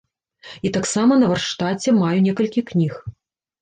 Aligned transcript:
І 0.69 0.71
таксама 0.77 1.13
на 1.25 1.29
варштаце 1.33 1.97
маю 2.01 2.19
некалькі 2.27 2.69
кніг. 2.75 2.93